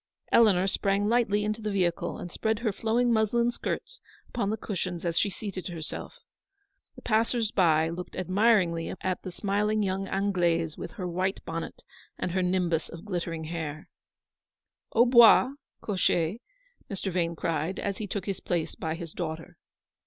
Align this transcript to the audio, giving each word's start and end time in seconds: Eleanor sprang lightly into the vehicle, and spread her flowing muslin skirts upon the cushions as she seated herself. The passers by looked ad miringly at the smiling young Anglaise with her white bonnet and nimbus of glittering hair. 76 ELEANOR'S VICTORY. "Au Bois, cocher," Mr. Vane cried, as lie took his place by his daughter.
Eleanor 0.31 0.65
sprang 0.65 1.07
lightly 1.07 1.43
into 1.43 1.61
the 1.61 1.69
vehicle, 1.69 2.17
and 2.17 2.31
spread 2.31 2.57
her 2.57 2.71
flowing 2.73 3.13
muslin 3.13 3.51
skirts 3.51 4.01
upon 4.29 4.49
the 4.49 4.57
cushions 4.57 5.05
as 5.05 5.19
she 5.19 5.29
seated 5.29 5.67
herself. 5.67 6.17
The 6.95 7.03
passers 7.03 7.51
by 7.51 7.89
looked 7.89 8.15
ad 8.15 8.27
miringly 8.27 8.97
at 9.01 9.21
the 9.21 9.31
smiling 9.31 9.83
young 9.83 10.07
Anglaise 10.07 10.75
with 10.75 10.93
her 10.93 11.07
white 11.07 11.45
bonnet 11.45 11.83
and 12.17 12.31
nimbus 12.51 12.89
of 12.89 13.05
glittering 13.05 13.43
hair. 13.43 13.89
76 14.91 14.95
ELEANOR'S 14.95 15.03
VICTORY. 15.03 15.03
"Au 15.03 15.05
Bois, 15.05 15.53
cocher," 15.83 16.37
Mr. 16.89 17.11
Vane 17.13 17.35
cried, 17.35 17.77
as 17.77 17.99
lie 17.99 18.07
took 18.07 18.25
his 18.25 18.39
place 18.39 18.73
by 18.73 18.95
his 18.95 19.13
daughter. 19.13 19.55